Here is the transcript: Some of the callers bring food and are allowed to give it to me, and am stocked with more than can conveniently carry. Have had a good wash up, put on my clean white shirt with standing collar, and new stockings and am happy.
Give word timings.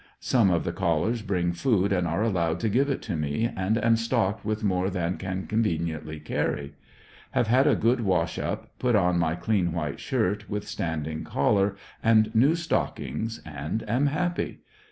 Some 0.19 0.49
of 0.49 0.63
the 0.63 0.71
callers 0.73 1.21
bring 1.21 1.53
food 1.53 1.91
and 1.93 2.07
are 2.07 2.23
allowed 2.23 2.59
to 2.61 2.69
give 2.69 2.89
it 2.89 3.03
to 3.03 3.15
me, 3.15 3.51
and 3.55 3.77
am 3.77 3.95
stocked 3.97 4.43
with 4.43 4.63
more 4.63 4.89
than 4.89 5.17
can 5.17 5.45
conveniently 5.45 6.19
carry. 6.19 6.73
Have 7.33 7.45
had 7.45 7.67
a 7.67 7.75
good 7.75 8.01
wash 8.01 8.39
up, 8.39 8.71
put 8.79 8.95
on 8.95 9.19
my 9.19 9.35
clean 9.35 9.73
white 9.73 9.99
shirt 9.99 10.49
with 10.49 10.67
standing 10.67 11.23
collar, 11.23 11.75
and 12.01 12.33
new 12.33 12.55
stockings 12.55 13.43
and 13.45 13.87
am 13.87 14.07
happy. 14.07 14.61